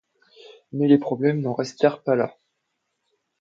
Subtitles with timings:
[0.73, 2.35] Mais les problèmes n'en restèrent pas là.